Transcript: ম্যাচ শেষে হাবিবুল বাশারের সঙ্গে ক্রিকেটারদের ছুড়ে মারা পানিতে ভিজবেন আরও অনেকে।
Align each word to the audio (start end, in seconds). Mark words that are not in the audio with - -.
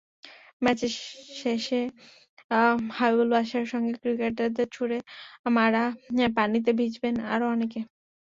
ম্যাচ 0.61 0.79
শেষে 1.39 1.81
হাবিবুল 2.97 3.29
বাশারের 3.33 3.69
সঙ্গে 3.73 3.91
ক্রিকেটারদের 3.95 4.67
ছুড়ে 4.71 4.97
মারা 5.51 5.83
পানিতে 6.37 6.71
ভিজবেন 6.79 7.15
আরও 7.33 7.45
অনেকে। 7.47 7.79